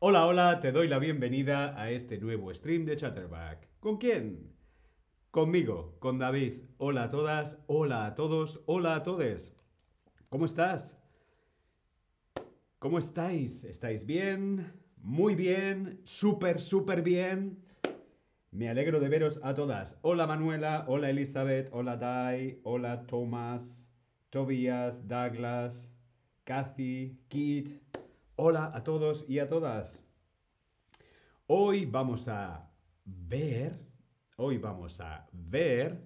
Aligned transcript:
Hola, 0.00 0.26
hola, 0.26 0.60
te 0.60 0.70
doy 0.70 0.86
la 0.86 1.00
bienvenida 1.00 1.74
a 1.76 1.90
este 1.90 2.18
nuevo 2.18 2.54
stream 2.54 2.84
de 2.84 2.94
Chatterback. 2.94 3.66
¿Con 3.80 3.96
quién? 3.96 4.54
Conmigo, 5.32 5.96
con 5.98 6.20
David. 6.20 6.60
Hola 6.76 7.02
a 7.02 7.08
todas, 7.08 7.58
hola 7.66 8.06
a 8.06 8.14
todos, 8.14 8.62
hola 8.66 8.94
a 8.94 9.02
todes. 9.02 9.56
¿Cómo 10.28 10.44
estás? 10.44 10.96
¿Cómo 12.78 13.00
estáis? 13.00 13.64
¿Estáis 13.64 14.06
bien? 14.06 14.72
Muy 14.98 15.34
bien, 15.34 16.00
súper, 16.04 16.60
súper 16.60 17.02
bien. 17.02 17.58
Me 18.52 18.68
alegro 18.68 19.00
de 19.00 19.08
veros 19.08 19.40
a 19.42 19.52
todas. 19.52 19.98
Hola 20.02 20.28
Manuela, 20.28 20.84
hola 20.86 21.10
Elizabeth, 21.10 21.70
hola 21.72 21.96
Dai, 21.96 22.60
hola 22.62 23.04
Thomas, 23.04 23.90
Tobias, 24.30 25.08
Douglas, 25.08 25.90
Kathy, 26.44 27.18
Kit. 27.26 27.82
Hola 28.40 28.70
a 28.72 28.84
todos 28.84 29.24
y 29.28 29.40
a 29.40 29.48
todas. 29.48 30.00
Hoy 31.48 31.86
vamos 31.86 32.28
a 32.28 32.70
ver, 33.04 33.80
hoy 34.36 34.58
vamos 34.58 35.00
a 35.00 35.28
ver 35.32 36.00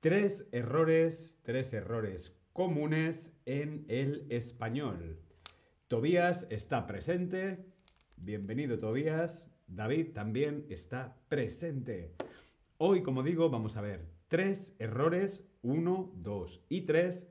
tres 0.00 0.48
errores, 0.50 1.38
tres 1.44 1.72
errores 1.72 2.36
comunes 2.52 3.38
en 3.46 3.84
el 3.86 4.26
español. 4.30 5.20
Tobías 5.86 6.48
está 6.50 6.88
presente. 6.88 7.64
Bienvenido 8.16 8.80
Tobías. 8.80 9.48
David 9.68 10.12
también 10.12 10.66
está 10.70 11.16
presente. 11.28 12.16
Hoy, 12.78 13.04
como 13.04 13.22
digo, 13.22 13.48
vamos 13.48 13.76
a 13.76 13.80
ver 13.80 14.10
tres 14.26 14.74
errores, 14.80 15.46
uno, 15.62 16.10
dos 16.16 16.64
y 16.68 16.80
tres 16.80 17.28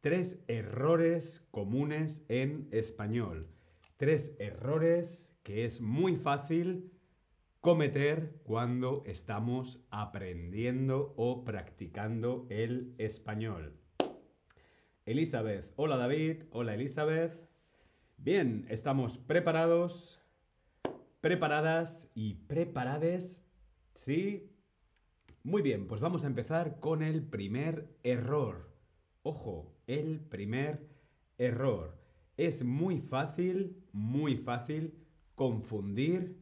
Tres 0.00 0.42
errores 0.48 1.46
comunes 1.50 2.24
en 2.28 2.68
español. 2.70 3.46
Tres 3.98 4.34
errores 4.38 5.28
que 5.42 5.66
es 5.66 5.82
muy 5.82 6.16
fácil 6.16 6.90
cometer 7.60 8.40
cuando 8.44 9.02
estamos 9.04 9.78
aprendiendo 9.90 11.12
o 11.18 11.44
practicando 11.44 12.46
el 12.48 12.94
español. 12.96 13.74
Elizabeth, 15.04 15.70
hola 15.76 15.98
David, 15.98 16.44
hola 16.50 16.72
Elizabeth. 16.72 17.38
Bien, 18.16 18.64
estamos 18.70 19.18
preparados, 19.18 20.22
preparadas 21.20 22.10
y 22.14 22.36
preparades. 22.46 23.38
¿Sí? 23.92 24.50
Muy 25.42 25.60
bien, 25.60 25.86
pues 25.86 26.00
vamos 26.00 26.24
a 26.24 26.28
empezar 26.28 26.80
con 26.80 27.02
el 27.02 27.22
primer 27.22 27.98
error. 28.02 28.70
Ojo, 29.22 29.76
el 29.98 30.20
primer 30.20 30.88
error. 31.36 31.98
Es 32.36 32.64
muy 32.64 33.00
fácil, 33.00 33.76
muy 33.92 34.36
fácil 34.36 34.94
confundir 35.34 36.36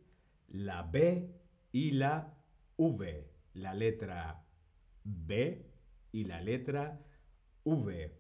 la 0.48 0.82
B 0.82 1.30
y 1.72 1.92
la 1.92 2.34
V. 2.76 3.26
La 3.54 3.74
letra 3.74 4.44
B 5.04 5.66
y 6.12 6.24
la 6.24 6.40
letra 6.40 7.00
V. 7.64 8.14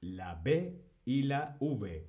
La 0.00 0.34
B 0.34 0.82
y 1.04 1.22
la 1.22 1.56
V. 1.60 2.08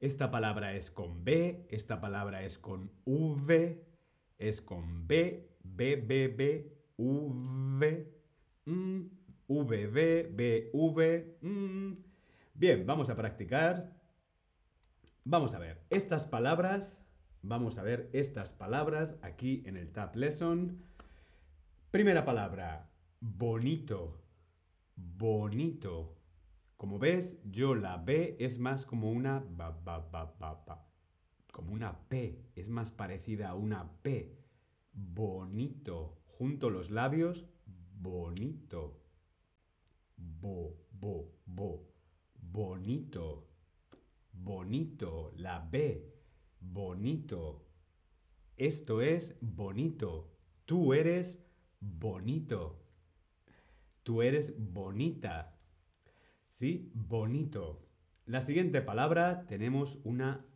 Esta 0.00 0.30
palabra 0.30 0.74
es 0.74 0.90
con 0.90 1.24
B, 1.24 1.66
esta 1.70 2.00
palabra 2.00 2.44
es 2.44 2.58
con 2.58 2.90
V, 3.04 3.84
es 4.38 4.60
con 4.60 5.06
B, 5.06 5.48
B, 5.62 5.96
B, 5.96 6.28
B, 6.28 6.72
V, 6.98 8.12
mm, 8.66 9.00
V, 9.48 9.86
V, 9.86 10.30
B, 10.32 10.70
V. 10.72 11.38
Mm. 11.40 12.05
Bien, 12.58 12.86
vamos 12.86 13.10
a 13.10 13.16
practicar. 13.16 13.92
Vamos 15.24 15.52
a 15.52 15.58
ver, 15.58 15.84
estas 15.90 16.24
palabras, 16.24 16.98
vamos 17.42 17.76
a 17.76 17.82
ver 17.82 18.08
estas 18.14 18.54
palabras 18.54 19.18
aquí 19.20 19.62
en 19.66 19.76
el 19.76 19.92
Tab 19.92 20.16
Lesson. 20.16 20.82
Primera 21.90 22.24
palabra, 22.24 22.88
bonito, 23.20 24.22
bonito. 24.96 26.16
Como 26.78 26.98
ves, 26.98 27.42
yo 27.44 27.74
la 27.74 27.98
B 27.98 28.38
es 28.40 28.58
más 28.58 28.86
como 28.86 29.10
una 29.10 29.44
ba, 29.50 29.76
como 31.52 31.74
una 31.74 32.08
P, 32.08 32.40
es 32.54 32.70
más 32.70 32.90
parecida 32.90 33.50
a 33.50 33.54
una 33.54 34.00
P. 34.00 34.34
Bonito. 34.94 36.22
Junto 36.24 36.70
los 36.70 36.90
labios, 36.90 37.44
bonito. 37.66 38.98
Bo, 40.16 40.74
bo, 40.90 41.34
bo 41.44 41.95
bonito, 42.52 43.48
bonito, 44.32 45.32
la 45.36 45.60
B, 45.60 46.12
bonito. 46.60 47.66
Esto 48.56 49.02
es 49.02 49.36
bonito. 49.40 50.32
Tú 50.64 50.94
eres 50.94 51.44
bonito. 51.80 52.82
Tú 54.02 54.22
eres 54.22 54.54
bonita. 54.58 55.58
¿Sí? 56.48 56.90
Bonito. 56.94 57.86
La 58.24 58.40
siguiente 58.40 58.80
palabra 58.80 59.46
tenemos 59.46 59.98
una 60.04 60.46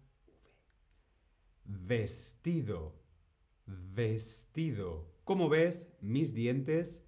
Vestido. 1.64 3.00
Vestido. 3.66 5.14
Como 5.24 5.48
ves, 5.48 5.92
mis 6.00 6.34
dientes 6.34 7.04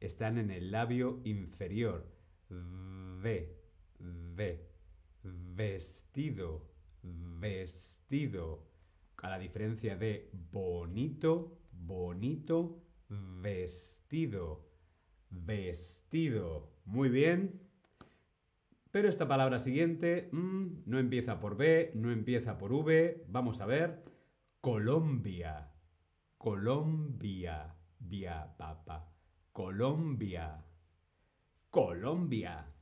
están 0.00 0.38
en 0.38 0.50
el 0.50 0.70
labio 0.70 1.20
inferior. 1.24 2.10
V. 2.48 3.55
V. 4.36 4.60
Vestido. 5.22 6.68
Vestido. 7.02 8.66
A 9.22 9.30
la 9.30 9.38
diferencia 9.38 9.96
de 9.96 10.30
bonito, 10.52 11.58
bonito, 11.72 12.82
vestido. 13.08 14.68
Vestido. 15.30 16.70
Muy 16.84 17.08
bien. 17.08 17.60
Pero 18.90 19.08
esta 19.08 19.26
palabra 19.26 19.58
siguiente 19.58 20.28
mm, 20.32 20.82
no 20.86 20.98
empieza 20.98 21.40
por 21.40 21.56
B, 21.56 21.92
no 21.94 22.10
empieza 22.10 22.58
por 22.58 22.72
V. 22.72 23.24
Vamos 23.28 23.60
a 23.60 23.66
ver. 23.66 24.04
Colombia. 24.60 25.72
Colombia. 26.38 27.74
Via, 27.98 28.54
papa. 28.56 29.12
Colombia. 29.52 30.64
Colombia. 31.70 32.75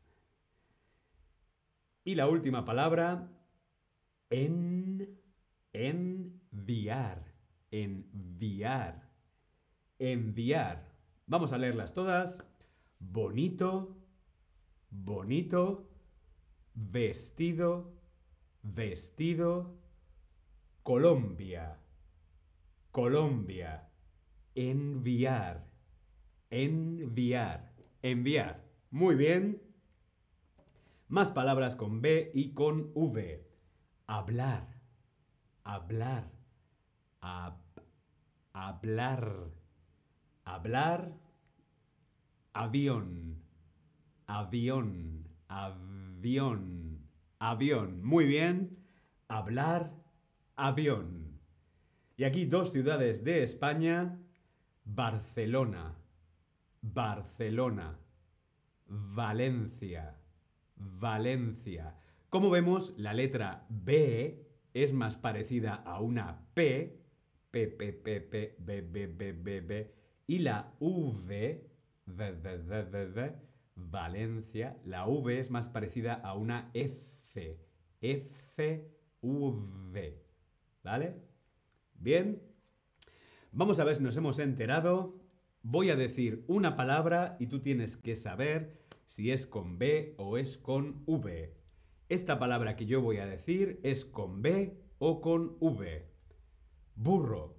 Y 2.05 2.15
la 2.17 2.29
última 2.29 2.67
palabra, 2.67 3.31
en, 4.29 5.19
enviar, 5.73 7.33
enviar, 7.71 9.11
enviar. 9.99 10.93
Vamos 11.27 11.53
a 11.53 11.59
leerlas 11.59 11.95
todas. 11.95 12.45
Bonito, 12.99 13.97
bonito, 14.91 15.89
vestido, 16.75 17.95
vestido, 18.63 19.75
Colombia, 20.83 21.79
Colombia, 22.91 23.89
enviar, 24.55 25.67
enviar, 26.51 27.73
enviar. 28.03 28.63
Muy 28.91 29.15
bien. 29.15 29.74
Más 31.09 31.31
palabras 31.31 31.77
con 31.77 32.01
B 32.01 32.31
y 32.35 32.55
con 32.55 32.91
V. 32.95 33.47
Hablar. 34.07 34.69
Hablar. 35.63 36.31
hablar. 38.53 39.51
Hablar. 40.45 41.13
Avión. 42.55 43.43
Avión. 44.27 45.29
Avión. 45.49 47.09
Avión. 47.39 48.05
Muy 48.05 48.27
bien. 48.27 48.79
Hablar. 49.29 49.93
Avión. 50.57 51.39
Y 52.17 52.25
aquí 52.25 52.47
dos 52.47 52.73
ciudades 52.73 53.25
de 53.25 53.43
España. 53.43 54.19
Barcelona. 54.85 55.97
Barcelona. 56.81 57.99
Valencia. 58.87 60.17
Valencia. 60.77 61.97
Como 62.31 62.51
vemos, 62.51 62.95
la 62.97 63.15
letra 63.15 63.67
B 63.69 64.45
es 64.75 64.93
más 64.93 65.17
parecida 65.17 65.75
a 65.75 66.01
una 66.01 66.47
P, 66.55 67.01
P, 67.51 67.69
P, 67.69 67.93
P, 67.93 68.21
P, 68.21 68.57
B, 68.59 68.83
B, 68.83 69.07
B, 69.07 69.33
B, 69.33 69.61
B, 69.61 69.95
y 70.27 70.39
la 70.39 70.75
V, 70.81 71.71
V, 72.07 72.33
V, 72.33 72.59
V, 72.59 73.07
V, 73.07 73.35
Valencia, 73.77 74.77
la 74.85 75.07
V 75.07 75.39
es 75.39 75.51
más 75.51 75.69
parecida 75.69 76.15
a 76.15 76.35
una 76.35 76.71
F, 76.75 77.59
F, 78.01 78.91
V, 79.23 80.23
¿vale? 80.83 81.15
Bien. 81.95 82.43
Vamos 83.53 83.79
a 83.79 83.85
ver 83.85 83.95
si 83.95 84.03
nos 84.03 84.17
hemos 84.17 84.39
enterado. 84.41 85.21
Voy 85.63 85.91
a 85.91 85.97
decir 85.97 86.45
una 86.49 86.77
palabra 86.77 87.37
y 87.39 87.47
tú 87.47 87.61
tienes 87.61 87.97
que 87.97 88.17
saber 88.17 88.84
si 89.05 89.31
es 89.31 89.47
con 89.47 89.79
B 89.79 90.15
o 90.19 90.39
es 90.39 90.59
con 90.59 91.03
V. 91.07 91.55
Esta 92.09 92.39
palabra 92.39 92.77
que 92.77 92.87
yo 92.87 93.01
voy 93.01 93.19
a 93.19 93.27
decir 93.27 93.81
es 93.83 94.05
con 94.05 94.43
B 94.43 94.79
o 94.99 95.21
con 95.21 95.57
V. 95.61 96.07
Burro. 96.97 97.57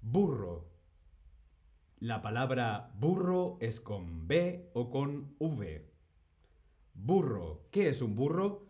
Burro. 0.00 0.70
La 1.98 2.20
palabra 2.22 2.92
burro 2.98 3.56
es 3.60 3.80
con 3.80 4.28
B 4.28 4.70
o 4.74 4.90
con 4.90 5.34
V. 5.38 5.90
Burro. 6.94 7.66
¿Qué 7.70 7.88
es 7.88 8.02
un 8.02 8.14
burro? 8.14 8.66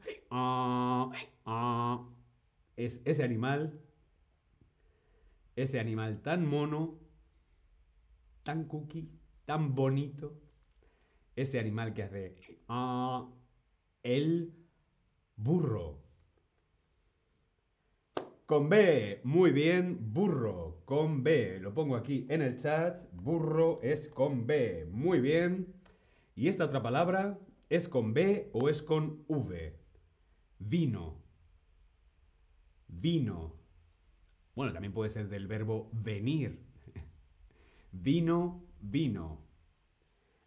Es 2.76 3.00
ese 3.04 3.22
animal, 3.22 3.80
ese 5.56 5.78
animal 5.78 6.22
tan 6.22 6.46
mono, 6.46 6.98
tan 8.42 8.64
cookie, 8.64 9.10
tan 9.44 9.74
bonito, 9.74 10.40
ese 11.36 11.58
animal 11.58 11.94
que 11.94 12.02
hace 12.02 12.36
ah, 12.68 13.30
el 14.02 14.52
burro. 15.36 16.02
Con 18.46 18.68
B, 18.68 19.20
muy 19.24 19.52
bien, 19.52 20.12
burro, 20.12 20.82
con 20.84 21.22
B. 21.22 21.58
Lo 21.60 21.72
pongo 21.72 21.96
aquí 21.96 22.26
en 22.28 22.42
el 22.42 22.58
chat. 22.58 23.00
Burro 23.12 23.80
es 23.82 24.08
con 24.08 24.46
B, 24.46 24.86
muy 24.90 25.20
bien. 25.20 25.74
Y 26.36 26.48
esta 26.48 26.66
otra 26.66 26.82
palabra 26.82 27.38
es 27.70 27.88
con 27.88 28.12
B 28.12 28.50
o 28.52 28.68
es 28.68 28.82
con 28.82 29.24
V. 29.28 29.76
Vino. 30.58 31.22
Vino. 32.88 33.54
Bueno, 34.54 34.72
también 34.72 34.92
puede 34.92 35.10
ser 35.10 35.28
del 35.28 35.46
verbo 35.46 35.88
venir. 35.92 36.60
Vino, 37.92 38.62
vino. 38.80 39.43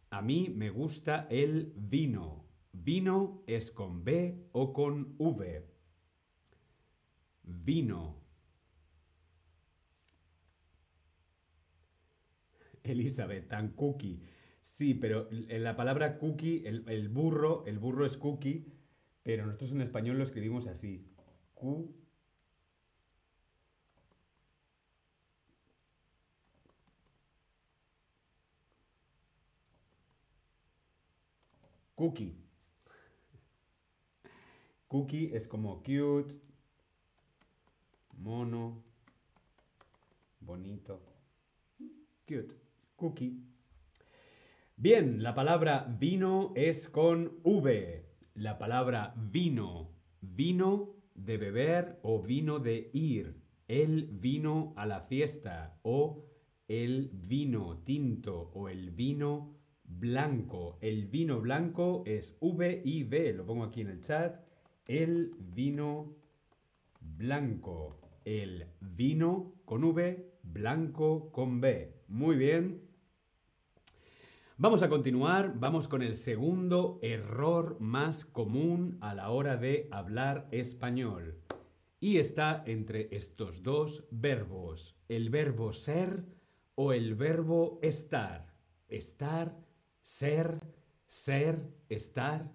A 0.10 0.22
mí 0.22 0.50
me 0.56 0.70
gusta 0.70 1.28
el 1.30 1.74
vino. 1.76 2.46
Vino 2.72 3.44
es 3.48 3.72
con 3.72 4.04
B 4.04 4.50
o 4.52 4.74
con 4.74 5.16
V. 5.18 5.66
Vino. 7.44 8.28
Elizabeth, 12.84 13.48
tan 13.50 13.74
cookie. 13.74 14.22
Sí, 14.62 14.94
pero 14.94 15.28
en 15.32 15.64
la 15.64 15.76
palabra 15.76 16.18
cookie, 16.18 16.64
el, 16.66 17.10
burro, 17.10 17.66
el 17.66 17.80
burro 17.80 18.06
es 18.06 18.18
cookie, 18.18 18.66
pero 19.24 19.46
nosotros 19.46 19.72
en 19.72 19.82
español 19.82 20.18
lo 20.18 20.24
escribimos 20.24 20.68
así. 20.68 21.06
Cookie. 31.98 32.38
Cookie 34.88 35.32
es 35.34 35.48
como 35.48 35.82
cute, 35.82 36.40
mono, 38.20 38.84
bonito. 40.40 41.02
Cute. 42.28 42.54
Cookie. 42.96 43.42
Bien, 44.76 45.24
la 45.24 45.34
palabra 45.34 45.88
vino 46.00 46.54
es 46.56 46.88
con 46.88 47.40
V. 47.44 48.06
La 48.36 48.60
palabra 48.60 49.16
vino. 49.18 49.90
Vino 50.22 50.94
de 51.16 51.38
beber 51.38 52.00
o 52.04 52.22
vino 52.22 52.60
de 52.60 52.92
ir. 52.94 53.42
El 53.68 54.04
vino 54.06 54.76
a 54.78 54.86
la 54.86 55.02
fiesta 55.02 55.80
o 55.82 56.28
el 56.68 57.10
vino 57.12 57.80
tinto 57.80 58.52
o 58.54 58.70
el 58.70 58.92
vino 58.92 59.58
blanco. 60.00 60.78
El 60.82 61.08
vino 61.08 61.40
blanco 61.40 62.04
es 62.06 62.36
V 62.40 62.82
y 62.84 63.04
B. 63.04 63.34
Lo 63.34 63.46
pongo 63.46 63.64
aquí 63.64 63.82
en 63.82 63.90
el 63.90 64.02
chat. 64.02 64.40
El 64.88 65.32
vino 65.40 66.16
blanco. 67.02 67.90
El 68.26 68.68
vino 68.82 69.54
con 69.66 69.84
V, 69.84 70.34
blanco 70.44 71.32
con 71.32 71.62
B. 71.62 71.94
Muy 72.08 72.36
bien. 72.36 72.82
Vamos 74.58 74.82
a 74.82 74.90
continuar. 74.90 75.54
Vamos 75.60 75.88
con 75.88 76.02
el 76.02 76.16
segundo 76.16 77.00
error 77.02 77.78
más 77.80 78.26
común 78.26 78.98
a 79.02 79.14
la 79.14 79.30
hora 79.30 79.56
de 79.56 79.88
hablar 79.92 80.48
español. 80.52 81.38
Y 82.00 82.18
está 82.18 82.64
entre 82.66 83.08
estos 83.16 83.64
dos 83.64 84.06
verbos. 84.12 84.96
El 85.08 85.30
verbo 85.30 85.72
ser 85.72 86.26
o 86.76 86.94
el 86.94 87.16
verbo 87.16 87.80
estar. 87.82 88.54
Estar 88.88 89.67
ser, 90.08 90.62
ser, 91.06 91.60
estar. 91.90 92.50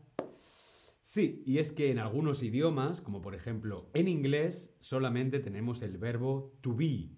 Sí, 1.03 1.43
y 1.45 1.59
es 1.59 1.71
que 1.71 1.91
en 1.91 1.99
algunos 1.99 2.43
idiomas, 2.43 3.03
como 3.03 3.21
por 3.21 3.35
ejemplo 3.35 3.91
en 3.93 4.09
inglés, 4.09 4.75
solamente 4.79 5.39
tenemos 5.39 5.83
el 5.83 5.99
verbo 5.99 6.57
to 6.63 6.75
be. 6.75 7.11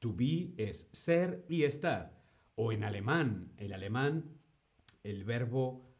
To 0.00 0.12
be 0.12 0.52
es 0.56 0.88
ser 0.92 1.44
y 1.48 1.62
estar. 1.62 2.20
O 2.56 2.72
en 2.72 2.82
alemán, 2.82 3.52
el 3.58 3.72
alemán, 3.72 4.24
el 5.04 5.22
verbo, 5.22 5.94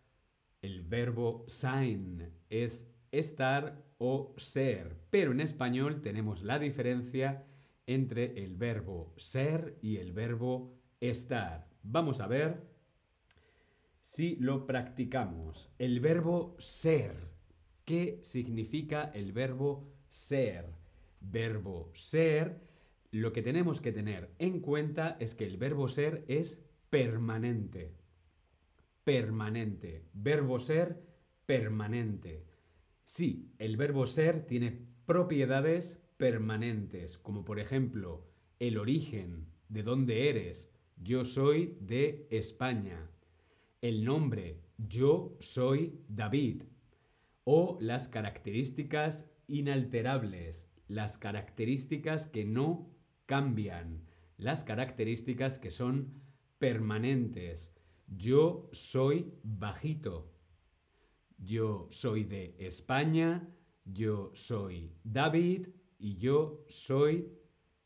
el 0.63 0.83
verbo 0.83 1.45
sein 1.47 2.33
es 2.51 2.91
estar 3.13 3.85
o 3.99 4.35
ser. 4.37 4.99
Pero 5.11 5.31
en 5.31 5.41
español 5.41 6.01
tenemos 6.01 6.43
la 6.43 6.59
diferencia 6.59 7.47
entre 7.87 8.43
el 8.43 8.57
verbo 8.57 9.15
ser 9.17 9.79
y 9.81 9.99
el 9.99 10.13
verbo 10.13 10.77
estar. 10.99 11.69
Vamos 11.85 12.21
a 12.21 12.27
ver 12.27 12.76
si 14.07 14.37
lo 14.37 14.67
practicamos. 14.67 15.69
El 15.81 15.99
verbo 15.99 16.55
ser. 16.59 17.17
¿Qué 17.85 18.21
significa 18.23 19.11
el 19.13 19.33
verbo 19.33 19.93
ser? 20.07 20.67
Verbo 21.21 21.91
ser, 21.93 22.61
lo 23.11 23.33
que 23.33 23.43
tenemos 23.43 23.81
que 23.81 23.91
tener 23.91 24.31
en 24.39 24.61
cuenta 24.61 25.17
es 25.19 25.35
que 25.35 25.45
el 25.45 25.57
verbo 25.57 25.89
ser 25.89 26.25
es 26.29 26.65
permanente. 26.89 27.97
Permanente. 29.03 30.05
Verbo 30.13 30.61
ser, 30.61 31.03
permanente. 31.45 32.45
Sí, 33.05 33.51
el 33.59 33.77
verbo 33.77 34.07
ser 34.07 34.47
tiene 34.47 34.87
propiedades 35.05 36.01
permanentes, 36.17 37.19
como 37.19 37.45
por 37.45 37.59
ejemplo 37.59 38.25
el 38.61 38.79
origen, 38.79 39.49
de 39.69 39.83
dónde 39.83 40.31
eres. 40.31 40.71
Yo 40.97 41.25
soy 41.25 41.77
de 41.81 42.29
España 42.31 43.11
el 43.83 44.05
nombre 44.05 44.61
yo 44.79 45.37
soy 45.41 46.01
David 46.09 46.63
o 47.45 47.79
las 47.81 48.09
características 48.09 49.31
inalterables, 49.47 50.69
las 50.89 51.19
características 51.19 52.27
que 52.27 52.45
no 52.45 52.91
cambian, 53.27 54.03
las 54.37 54.65
características 54.65 55.59
que 55.59 55.71
son 55.71 56.13
permanentes. 56.59 57.73
Yo 58.09 58.69
soy 58.73 59.33
bajito. 59.43 60.33
Yo 61.39 61.87
soy 61.91 62.25
de 62.25 62.55
España, 62.59 63.49
yo 63.85 64.31
soy 64.35 64.93
David 65.05 65.69
y 65.99 66.17
yo 66.17 66.65
soy 66.69 67.29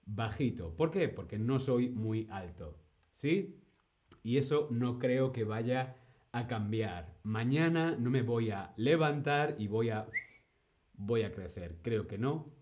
bajito. 0.07 0.75
¿Por 0.77 0.91
qué? 0.91 1.09
Porque 1.09 1.39
no 1.39 1.59
soy 1.59 1.91
muy 1.91 2.27
alto. 2.31 2.79
¿Sí? 3.13 3.61
Y 4.23 4.37
eso 4.37 4.69
no 4.71 4.99
creo 4.99 5.33
que 5.33 5.45
vaya 5.45 5.97
a 6.33 6.47
cambiar. 6.47 7.19
Mañana 7.23 7.97
no 7.99 8.11
me 8.11 8.23
voy 8.23 8.51
a 8.51 8.73
levantar 8.77 9.57
y 9.59 9.67
voy 9.67 9.91
a 9.91 10.07
voy 11.01 11.23
a 11.23 11.33
crecer. 11.33 11.79
Creo 11.83 12.07
que 12.07 12.19
no. 12.19 12.53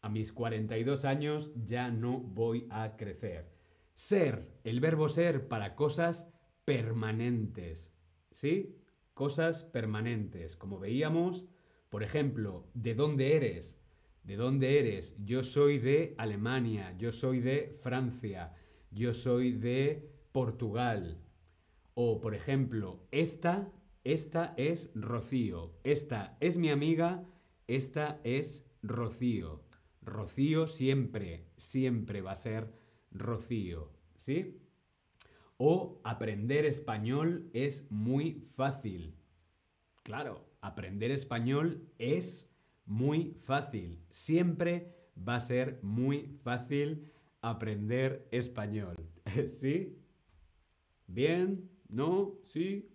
A 0.00 0.08
mis 0.08 0.32
42 0.32 1.04
años 1.04 1.52
ya 1.66 1.90
no 1.90 2.18
voy 2.18 2.66
a 2.70 2.96
crecer. 2.96 3.52
Ser, 3.94 4.48
el 4.64 4.80
verbo 4.80 5.08
ser 5.08 5.48
para 5.48 5.74
cosas 5.74 6.32
permanentes. 6.64 7.92
¿Sí? 8.30 8.76
Cosas 9.14 9.64
permanentes. 9.64 10.56
Como 10.56 10.78
veíamos, 10.78 11.44
por 11.90 12.02
ejemplo, 12.02 12.68
¿de 12.74 12.94
dónde 12.94 13.36
eres? 13.36 13.78
¿De 14.22 14.36
dónde 14.36 14.78
eres? 14.78 15.16
Yo 15.24 15.42
soy 15.42 15.78
de 15.78 16.14
Alemania, 16.18 16.94
yo 16.98 17.12
soy 17.12 17.40
de 17.40 17.74
Francia, 17.82 18.54
yo 18.90 19.14
soy 19.14 19.52
de 19.52 20.17
Portugal. 20.38 21.18
O, 21.94 22.20
por 22.20 22.32
ejemplo, 22.32 23.08
esta, 23.10 23.72
esta 24.04 24.54
es 24.56 24.92
Rocío. 24.94 25.74
Esta 25.82 26.36
es 26.38 26.58
mi 26.58 26.70
amiga, 26.70 27.24
esta 27.66 28.20
es 28.22 28.64
Rocío. 28.80 29.64
Rocío 30.00 30.68
siempre, 30.68 31.48
siempre 31.56 32.20
va 32.20 32.30
a 32.30 32.36
ser 32.36 32.72
Rocío. 33.10 33.90
¿Sí? 34.14 34.62
O 35.56 36.00
aprender 36.04 36.66
español 36.66 37.50
es 37.52 37.90
muy 37.90 38.48
fácil. 38.54 39.16
Claro, 40.04 40.48
aprender 40.60 41.10
español 41.10 41.90
es 41.98 42.48
muy 42.84 43.36
fácil. 43.42 44.04
Siempre 44.10 44.94
va 45.16 45.34
a 45.34 45.40
ser 45.40 45.80
muy 45.82 46.38
fácil 46.44 47.10
aprender 47.40 48.28
español. 48.30 48.94
¿Sí? 49.48 49.98
¿Bien? 51.08 51.68
¿No? 51.88 52.38
¿Sí? 52.44 52.88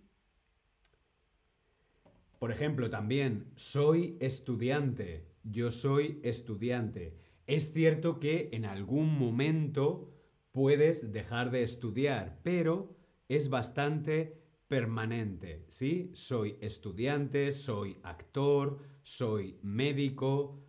Por 2.40 2.52
ejemplo, 2.52 2.90
también, 2.90 3.52
soy 3.56 4.18
estudiante. 4.20 5.26
Yo 5.44 5.72
soy 5.72 6.20
estudiante. 6.24 7.18
Es 7.48 7.74
cierto 7.74 8.20
que 8.20 8.50
en 8.54 8.66
algún 8.66 9.18
momento 9.18 10.14
puedes 10.52 11.12
dejar 11.12 11.52
de 11.52 11.64
estudiar, 11.64 12.40
pero 12.44 12.96
es 13.28 13.50
bastante 13.50 14.42
permanente, 14.68 15.66
¿sí? 15.68 16.12
Soy 16.14 16.58
estudiante, 16.62 17.52
soy 17.52 17.98
actor, 18.04 18.80
soy 19.02 19.58
médico, 19.62 20.64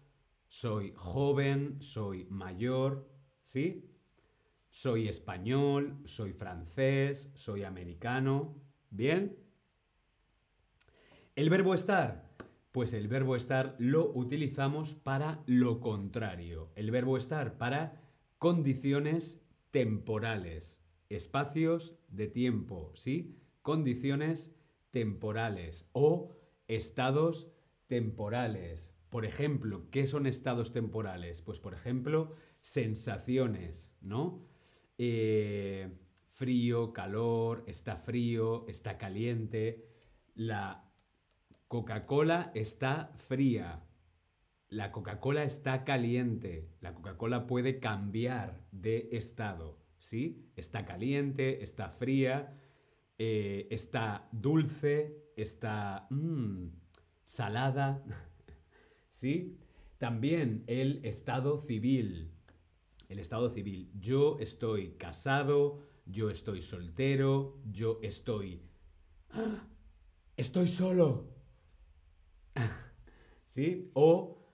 soy 0.48 0.92
joven, 0.96 1.80
soy 1.80 2.26
mayor, 2.30 3.08
¿sí? 3.42 3.93
Soy 4.76 5.06
español, 5.06 6.00
soy 6.04 6.32
francés, 6.32 7.30
soy 7.34 7.62
americano, 7.62 8.56
¿bien? 8.90 9.38
El 11.36 11.48
verbo 11.48 11.74
estar, 11.74 12.34
pues 12.72 12.92
el 12.92 13.06
verbo 13.06 13.36
estar 13.36 13.76
lo 13.78 14.10
utilizamos 14.12 14.96
para 14.96 15.44
lo 15.46 15.78
contrario. 15.78 16.72
El 16.74 16.90
verbo 16.90 17.16
estar 17.16 17.56
para 17.56 18.02
condiciones 18.38 19.40
temporales, 19.70 20.76
espacios 21.08 21.96
de 22.08 22.26
tiempo, 22.26 22.90
¿sí? 22.96 23.38
Condiciones 23.62 24.52
temporales 24.90 25.88
o 25.92 26.34
estados 26.66 27.48
temporales. 27.86 28.92
Por 29.08 29.24
ejemplo, 29.24 29.88
¿qué 29.92 30.08
son 30.08 30.26
estados 30.26 30.72
temporales? 30.72 31.42
Pues 31.42 31.60
por 31.60 31.74
ejemplo, 31.74 32.34
sensaciones, 32.60 33.92
¿no? 34.00 34.52
Eh, 34.98 35.90
frío, 36.32 36.92
calor, 36.92 37.64
está 37.66 37.96
frío, 37.96 38.66
está 38.68 38.98
caliente. 38.98 39.88
La 40.34 40.90
Coca-Cola 41.68 42.50
está 42.54 43.12
fría. 43.14 43.82
La 44.68 44.92
Coca-Cola 44.92 45.44
está 45.44 45.84
caliente. 45.84 46.68
La 46.80 46.94
Coca-Cola 46.94 47.46
puede 47.46 47.78
cambiar 47.78 48.60
de 48.72 49.08
estado. 49.12 49.78
¿Sí? 49.98 50.50
Está 50.56 50.84
caliente, 50.84 51.62
está 51.62 51.88
fría, 51.88 52.60
eh, 53.16 53.68
está 53.70 54.28
dulce, 54.32 55.30
está 55.36 56.06
mm, 56.10 56.66
salada. 57.24 58.04
¿Sí? 59.10 59.56
También 59.98 60.64
el 60.66 61.02
estado 61.04 61.58
civil. 61.58 62.33
El 63.08 63.18
estado 63.18 63.50
civil. 63.50 63.90
Yo 63.98 64.38
estoy 64.40 64.92
casado, 64.92 65.80
yo 66.06 66.30
estoy 66.30 66.62
soltero, 66.62 67.60
yo 67.70 67.98
estoy... 68.02 68.62
¡Ah! 69.30 69.66
Estoy 70.36 70.66
solo. 70.66 71.30
¿Sí? 73.44 73.90
O 73.94 74.44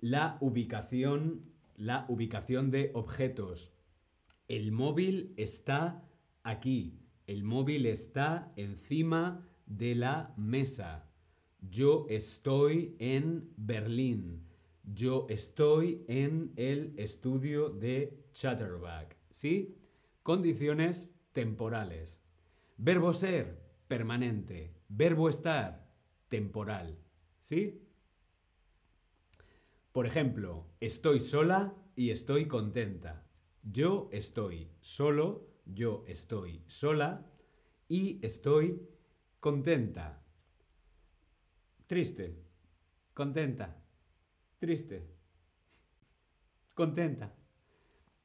la 0.00 0.38
ubicación, 0.40 1.44
la 1.76 2.06
ubicación 2.08 2.70
de 2.70 2.90
objetos. 2.94 3.72
El 4.48 4.72
móvil 4.72 5.34
está 5.36 6.04
aquí. 6.42 6.98
El 7.26 7.44
móvil 7.44 7.86
está 7.86 8.52
encima 8.56 9.46
de 9.66 9.94
la 9.94 10.34
mesa. 10.36 11.08
Yo 11.60 12.06
estoy 12.08 12.96
en 12.98 13.52
Berlín. 13.56 14.49
Yo 14.84 15.26
estoy 15.28 16.04
en 16.08 16.52
el 16.56 16.94
estudio 16.96 17.68
de 17.68 18.24
Chatterback. 18.32 19.16
¿Sí? 19.30 19.76
Condiciones 20.22 21.14
temporales. 21.32 22.20
Verbo 22.76 23.12
ser, 23.12 23.60
permanente. 23.88 24.74
Verbo 24.88 25.28
estar, 25.28 25.86
temporal. 26.28 26.98
¿Sí? 27.40 27.82
Por 29.92 30.06
ejemplo, 30.06 30.66
estoy 30.80 31.20
sola 31.20 31.74
y 31.96 32.10
estoy 32.10 32.46
contenta. 32.46 33.26
Yo 33.62 34.08
estoy 34.12 34.70
solo, 34.80 35.48
yo 35.66 36.04
estoy 36.06 36.62
sola 36.66 37.26
y 37.88 38.24
estoy 38.24 38.80
contenta. 39.40 40.22
Triste. 41.86 42.38
Contenta. 43.14 43.79
Triste. 44.60 45.08
Contenta. 46.74 47.34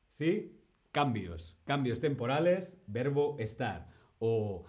¿Sí? 0.10 0.62
Cambios. 0.92 1.58
Cambios 1.64 2.02
temporales. 2.02 2.78
Verbo 2.88 3.38
estar. 3.40 3.90
O 4.20 4.66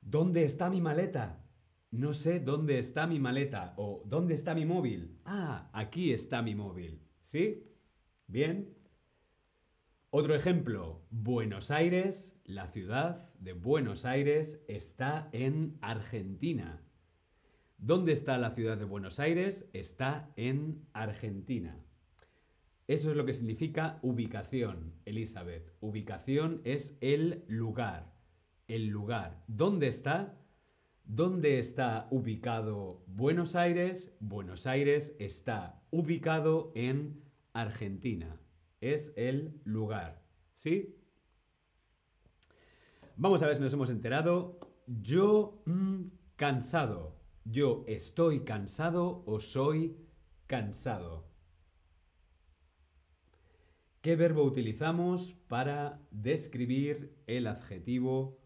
¿dónde 0.00 0.44
está 0.46 0.70
mi 0.70 0.80
maleta? 0.80 1.44
No 1.90 2.14
sé 2.14 2.40
dónde 2.40 2.78
está 2.78 3.06
mi 3.06 3.20
maleta. 3.20 3.74
O 3.76 4.02
¿dónde 4.06 4.32
está 4.32 4.54
mi 4.54 4.64
móvil? 4.64 5.20
Ah, 5.26 5.68
aquí 5.74 6.10
está 6.10 6.40
mi 6.40 6.54
móvil. 6.54 7.02
¿Sí? 7.20 7.70
Bien. 8.26 8.74
Otro 10.08 10.34
ejemplo. 10.34 11.02
Buenos 11.10 11.70
Aires, 11.70 12.34
la 12.44 12.68
ciudad 12.68 13.28
de 13.38 13.52
Buenos 13.52 14.06
Aires, 14.06 14.64
está 14.68 15.28
en 15.32 15.76
Argentina. 15.82 16.82
¿Dónde 17.82 18.12
está 18.12 18.36
la 18.36 18.50
ciudad 18.50 18.76
de 18.76 18.84
Buenos 18.84 19.18
Aires? 19.20 19.66
Está 19.72 20.30
en 20.36 20.86
Argentina. 20.92 21.78
Eso 22.86 23.10
es 23.10 23.16
lo 23.16 23.24
que 23.24 23.32
significa 23.32 23.98
ubicación, 24.02 24.92
Elizabeth. 25.06 25.72
Ubicación 25.80 26.60
es 26.64 26.98
el 27.00 27.42
lugar. 27.48 28.12
El 28.68 28.88
lugar. 28.88 29.42
¿Dónde 29.46 29.88
está? 29.88 30.38
¿Dónde 31.04 31.58
está 31.58 32.06
ubicado 32.10 33.02
Buenos 33.06 33.56
Aires? 33.56 34.14
Buenos 34.20 34.66
Aires 34.66 35.16
está 35.18 35.82
ubicado 35.90 36.72
en 36.74 37.22
Argentina. 37.54 38.38
Es 38.82 39.14
el 39.16 39.58
lugar. 39.64 40.22
¿Sí? 40.52 40.98
Vamos 43.16 43.42
a 43.42 43.46
ver 43.46 43.56
si 43.56 43.62
nos 43.62 43.72
hemos 43.72 43.88
enterado. 43.88 44.60
Yo 44.86 45.62
mm, 45.64 46.08
cansado. 46.36 47.19
Yo 47.44 47.84
estoy 47.86 48.44
cansado 48.44 49.22
o 49.26 49.40
soy 49.40 49.96
cansado. 50.46 51.28
¿Qué 54.02 54.16
verbo 54.16 54.44
utilizamos 54.44 55.32
para 55.48 56.00
describir 56.10 57.14
el 57.26 57.46
adjetivo 57.46 58.38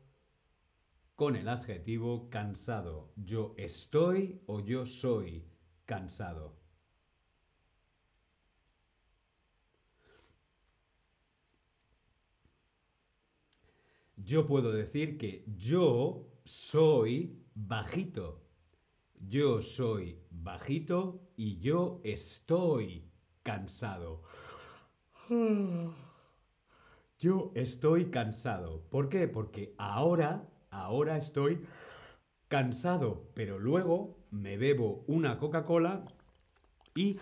con 1.14 1.36
el 1.36 1.48
adjetivo 1.48 2.28
cansado? 2.30 3.12
Yo 3.16 3.54
estoy 3.56 4.42
o 4.46 4.60
yo 4.60 4.86
soy 4.86 5.44
cansado. 5.84 6.56
Yo 14.16 14.46
puedo 14.46 14.72
decir 14.72 15.18
que 15.18 15.44
yo 15.56 16.26
soy 16.44 17.44
bajito. 17.54 18.43
Yo 19.28 19.62
soy 19.62 20.19
bajito 20.31 21.21
y 21.37 21.59
yo 21.59 22.00
estoy 22.04 23.11
cansado. 23.43 24.23
Yo 27.19 27.52
estoy 27.54 28.11
cansado. 28.11 28.83
¿Por 28.90 29.09
qué? 29.09 29.28
Porque 29.28 29.75
ahora, 29.78 30.47
ahora 30.71 31.16
estoy 31.16 31.64
cansado, 32.49 33.31
pero 33.35 33.59
luego 33.59 34.19
me 34.31 34.59
bebo 34.59 35.04
una 35.07 35.38
Coca-Cola 35.38 36.04
y 36.95 37.19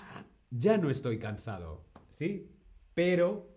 ya 0.50 0.78
no 0.78 0.90
estoy 0.90 1.18
cansado. 1.18 1.84
¿Sí? 2.08 2.50
Pero 2.94 3.48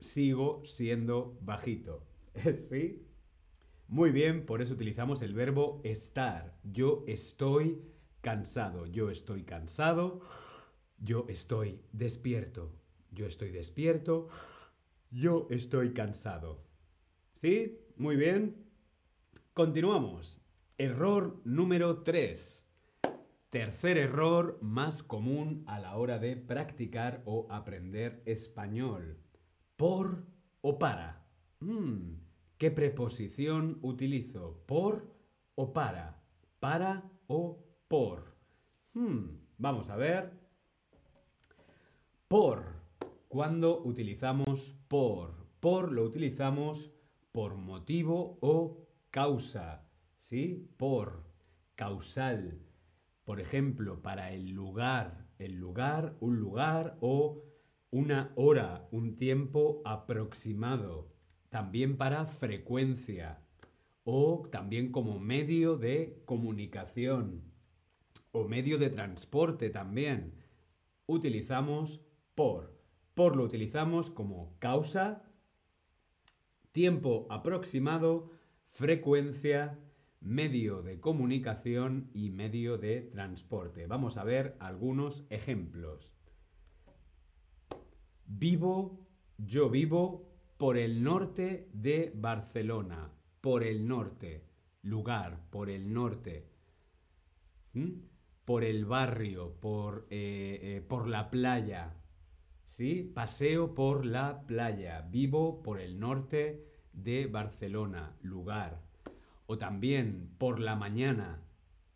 sigo 0.00 0.64
siendo 0.64 1.38
bajito. 1.42 2.02
¿Sí? 2.68 3.07
Muy 3.88 4.10
bien, 4.10 4.44
por 4.44 4.60
eso 4.60 4.74
utilizamos 4.74 5.22
el 5.22 5.32
verbo 5.32 5.80
estar. 5.82 6.58
Yo 6.62 7.04
estoy 7.06 7.80
cansado. 8.20 8.84
Yo 8.84 9.08
estoy 9.08 9.44
cansado. 9.44 10.20
Yo 10.98 11.24
estoy 11.30 11.80
despierto. 11.92 12.70
Yo 13.10 13.24
estoy 13.24 13.50
despierto. 13.50 14.28
Yo 15.10 15.46
estoy 15.48 15.94
cansado. 15.94 16.66
¿Sí? 17.32 17.80
Muy 17.96 18.16
bien. 18.16 18.66
Continuamos. 19.54 20.38
Error 20.76 21.40
número 21.44 22.02
3. 22.02 22.66
Tercer 23.48 23.96
error 23.96 24.58
más 24.60 25.02
común 25.02 25.64
a 25.66 25.80
la 25.80 25.96
hora 25.96 26.18
de 26.18 26.36
practicar 26.36 27.22
o 27.24 27.46
aprender 27.50 28.22
español. 28.26 29.16
Por 29.76 30.26
o 30.60 30.78
para. 30.78 31.26
Mm. 31.60 32.27
¿Qué 32.58 32.72
preposición 32.72 33.78
utilizo? 33.82 34.64
¿Por 34.66 35.08
o 35.54 35.72
para? 35.72 36.20
¿Para 36.58 37.08
o 37.28 37.64
por? 37.86 38.34
Hmm, 38.94 39.38
vamos 39.58 39.88
a 39.90 39.96
ver. 39.96 40.32
Por. 42.26 42.64
¿Cuándo 43.28 43.80
utilizamos 43.84 44.74
por? 44.88 45.46
Por 45.60 45.92
lo 45.92 46.02
utilizamos 46.02 46.90
por 47.30 47.54
motivo 47.54 48.38
o 48.40 48.88
causa. 49.10 49.88
¿Sí? 50.18 50.68
Por. 50.78 51.22
Causal. 51.76 52.60
Por 53.24 53.38
ejemplo, 53.38 54.02
para 54.02 54.32
el 54.32 54.50
lugar. 54.50 55.28
El 55.38 55.54
lugar, 55.54 56.16
un 56.18 56.40
lugar 56.40 56.98
o 57.00 57.44
una 57.90 58.32
hora, 58.34 58.88
un 58.90 59.16
tiempo 59.16 59.80
aproximado, 59.84 61.17
también 61.50 61.96
para 61.96 62.26
frecuencia 62.26 63.40
o 64.04 64.48
también 64.50 64.90
como 64.90 65.18
medio 65.18 65.76
de 65.76 66.22
comunicación 66.24 67.42
o 68.32 68.48
medio 68.48 68.78
de 68.78 68.90
transporte 68.90 69.70
también. 69.70 70.34
Utilizamos 71.06 72.00
por. 72.34 72.78
Por 73.14 73.36
lo 73.36 73.44
utilizamos 73.44 74.10
como 74.10 74.56
causa, 74.60 75.24
tiempo 76.72 77.26
aproximado, 77.30 78.30
frecuencia, 78.68 79.78
medio 80.20 80.82
de 80.82 81.00
comunicación 81.00 82.10
y 82.14 82.30
medio 82.30 82.78
de 82.78 83.02
transporte. 83.02 83.86
Vamos 83.86 84.16
a 84.16 84.24
ver 84.24 84.56
algunos 84.60 85.26
ejemplos. 85.30 86.12
Vivo, 88.26 89.00
yo 89.38 89.70
vivo 89.70 90.27
por 90.58 90.76
el 90.76 91.04
norte 91.04 91.70
de 91.72 92.12
Barcelona. 92.14 93.12
Por 93.40 93.62
el 93.62 93.86
norte. 93.86 94.44
Lugar, 94.82 95.38
por 95.50 95.70
el 95.70 95.94
norte. 95.94 96.50
¿Mm? 97.72 97.92
Por 98.44 98.64
el 98.64 98.84
barrio, 98.84 99.54
por, 99.60 100.06
eh, 100.10 100.82
eh, 100.90 101.06
la 101.06 101.30
playa. 101.30 101.94
¿Sí? 102.66 103.10
Paseo 103.14 103.74
por 103.74 104.04
la 104.04 104.46
playa. 104.46 105.02
Vivo 105.02 105.62
por 105.62 105.80
el 105.80 106.00
norte 106.00 106.66
de 106.92 107.26
Barcelona. 107.26 108.16
Lugar. 108.20 108.82
O 109.46 109.58
también 109.58 110.34
por 110.38 110.58
la 110.58 110.74
mañana. 110.74 111.40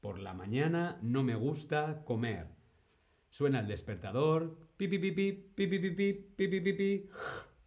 Por 0.01 0.21
la 0.21 0.35
mañana 0.35 1.01
no 1.03 1.25
me 1.25 1.35
gusta 1.35 2.05
comer. 2.05 2.47
Suena 3.29 3.59
el 3.59 3.67
despertador. 3.67 4.57
Pi, 4.77 4.87
pi, 4.87 4.99
pi, 4.99 5.11
pi, 5.11 5.33
pi, 5.67 5.67
pi, 5.67 6.73
pi. 6.73 7.09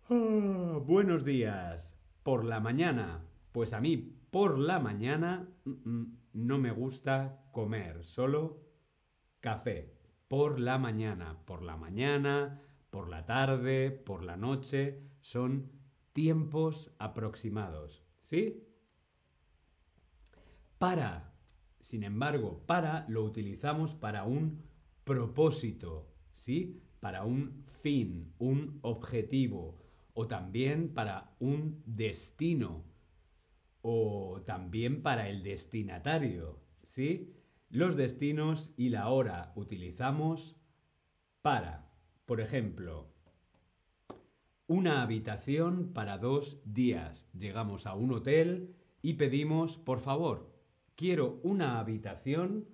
Ah, 0.08 0.80
buenos 0.86 1.26
días. 1.26 1.98
Por 2.22 2.46
la 2.46 2.60
mañana. 2.60 3.26
Pues 3.52 3.74
a 3.74 3.82
mí, 3.82 3.98
por 4.30 4.60
la 4.60 4.80
mañana, 4.80 5.50
no 5.66 6.58
me 6.60 6.72
gusta 6.72 7.44
comer. 7.52 8.04
Solo 8.04 8.62
café. 9.40 9.98
Por 10.28 10.60
la 10.60 10.78
mañana. 10.78 11.40
Por 11.46 11.64
la 11.64 11.76
mañana, 11.76 12.62
por 12.92 13.10
la 13.10 13.26
tarde, 13.26 13.90
por 13.90 14.24
la 14.24 14.38
noche. 14.38 15.02
Son 15.22 15.72
tiempos 16.14 16.94
aproximados. 17.00 18.06
¿Sí? 18.20 18.64
Para, 20.78 21.34
sin 21.80 22.04
embargo, 22.04 22.62
para 22.68 23.08
lo 23.10 23.24
utilizamos 23.24 23.96
para 23.96 24.24
un 24.26 24.62
propósito, 25.04 26.14
¿sí? 26.32 26.84
Para 27.00 27.24
un 27.24 27.64
fin, 27.82 28.36
un 28.38 28.78
objetivo, 28.84 29.85
o 30.16 30.28
también 30.28 30.94
para 30.94 31.36
un 31.40 31.84
destino, 31.86 32.84
o 33.82 34.42
también 34.46 35.04
para 35.04 35.30
el 35.30 35.44
destinatario, 35.44 36.60
¿sí? 36.84 37.36
Los 37.70 37.96
destinos 37.96 38.74
y 38.78 38.90
la 38.90 39.10
hora 39.10 39.52
utilizamos 39.56 40.56
para, 41.42 41.92
por 42.26 42.40
ejemplo, 42.40 43.14
una 44.68 45.04
habitación 45.04 45.92
para 45.94 46.18
dos 46.18 46.62
días. 46.66 47.30
Llegamos 47.38 47.86
a 47.86 47.94
un 47.94 48.14
hotel 48.14 48.74
y 49.02 49.14
pedimos, 49.16 49.78
por 49.78 50.00
favor, 50.00 50.56
quiero 50.96 51.40
una 51.44 51.80
habitación 51.80 52.68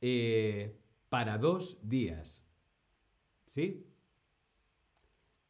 eh, 0.00 0.80
para 1.10 1.36
dos 1.36 1.78
días. 1.82 2.42
¿Sí? 3.46 3.91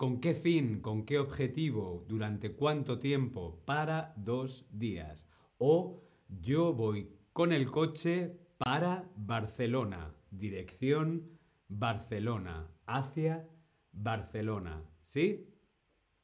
¿Con 0.03 0.19
qué 0.21 0.35
fin, 0.35 0.81
con 0.81 1.05
qué 1.05 1.21
objetivo, 1.21 2.05
durante 2.09 2.57
cuánto 2.57 2.99
tiempo? 2.99 3.63
Para 3.65 4.13
dos 4.17 4.67
días. 4.73 5.29
O 5.59 6.03
yo 6.41 6.75
voy 6.75 7.09
con 7.33 7.53
el 7.53 7.71
coche 7.71 8.37
para 8.59 9.09
Barcelona, 9.15 10.13
dirección 10.33 11.39
Barcelona, 11.69 12.67
hacia 12.85 13.49
Barcelona. 13.93 14.83
¿Sí? 15.05 15.49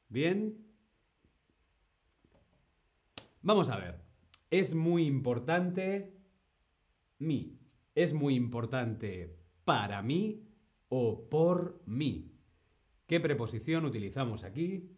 ¿Bien? 0.09 0.57
Vamos 3.41 3.69
a 3.69 3.77
ver 3.77 4.01
es 4.49 4.75
muy 4.75 5.05
importante 5.05 6.17
mí. 7.17 7.61
Es 7.95 8.11
muy 8.11 8.35
importante 8.35 9.39
para 9.63 10.01
mí 10.01 10.49
o 10.89 11.29
por 11.29 11.81
mí. 11.85 12.28
¿Qué 13.09 13.19
preposición 13.19 13.83
utilizamos 13.83 14.45
aquí? 14.45 14.89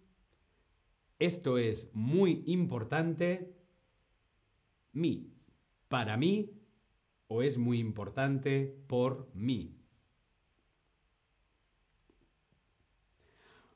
Esto 1.18 1.58
es 1.58 1.90
muy 1.94 2.44
importante 2.46 3.56
mí. 4.92 5.34
Para 5.88 6.16
mí 6.18 6.52
o 7.28 7.42
es 7.42 7.58
muy 7.58 7.80
importante 7.80 8.84
por 8.88 9.32
mí. 9.34 9.80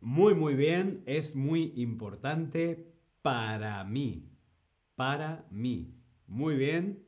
Muy, 0.01 0.35
muy 0.35 0.53
bien, 0.53 1.01
es 1.07 1.35
muy 1.35 1.73
importante 1.75 2.93
para 3.23 3.83
mí 3.85 4.35
para 4.95 5.45
mí. 5.49 5.93
Muy 6.27 6.55
bien. 6.55 7.05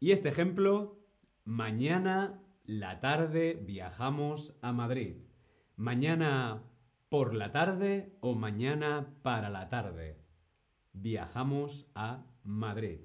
Y 0.00 0.10
este 0.10 0.28
ejemplo, 0.28 0.98
mañana 1.44 2.42
la 2.64 3.00
tarde 3.00 3.54
viajamos 3.64 4.56
a 4.60 4.72
Madrid. 4.72 5.16
Mañana 5.76 6.62
por 7.08 7.34
la 7.34 7.52
tarde 7.52 8.16
o 8.20 8.34
mañana 8.34 9.14
para 9.22 9.50
la 9.50 9.68
tarde. 9.68 10.18
Viajamos 10.92 11.90
a 11.94 12.24
Madrid. 12.44 13.00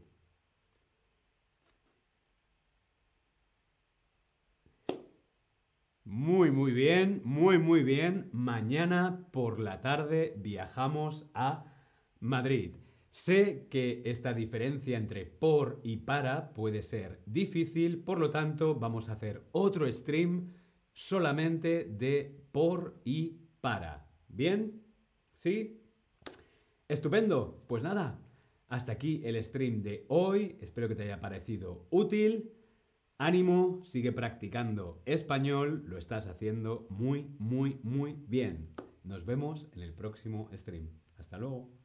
Muy, 6.04 6.52
muy 6.52 6.72
bien, 6.72 7.22
muy, 7.26 7.60
muy 7.60 7.84
bien. 7.84 8.30
Mañana 8.32 9.28
por 9.32 9.60
la 9.60 9.82
tarde 9.82 10.36
viajamos 10.38 11.30
a 11.34 11.66
Madrid. 12.22 12.76
Sé 13.10 13.68
que 13.70 14.04
esta 14.06 14.34
diferencia 14.34 14.98
entre 14.98 15.26
por 15.26 15.82
y 15.84 15.98
para 15.98 16.54
puede 16.54 16.82
ser 16.82 17.22
difícil, 17.26 18.04
por 18.04 18.20
lo 18.20 18.30
tanto 18.30 18.76
vamos 18.76 19.10
a 19.10 19.14
hacer 19.14 19.44
otro 19.52 19.92
stream 19.92 20.54
solamente 20.94 21.84
de 21.86 22.47
por 22.58 23.00
y 23.06 23.38
para. 23.62 24.10
¿Bien? 24.30 24.82
¿Sí? 25.32 25.80
Estupendo. 26.88 27.64
Pues 27.68 27.84
nada, 27.84 28.20
hasta 28.68 28.94
aquí 28.94 29.22
el 29.26 29.44
stream 29.44 29.84
de 29.84 30.06
hoy. 30.08 30.58
Espero 30.60 30.88
que 30.88 30.96
te 30.96 31.04
haya 31.04 31.22
parecido 31.22 31.86
útil. 31.92 32.52
Ánimo, 33.20 33.82
sigue 33.84 34.12
practicando 34.12 35.04
español, 35.06 35.84
lo 35.86 36.00
estás 36.00 36.26
haciendo 36.26 36.88
muy, 36.90 37.28
muy, 37.38 37.80
muy 37.84 38.16
bien. 38.28 38.70
Nos 39.04 39.24
vemos 39.24 39.68
en 39.74 39.84
el 39.84 39.94
próximo 39.94 40.50
stream. 40.52 40.90
Hasta 41.16 41.38
luego. 41.38 41.77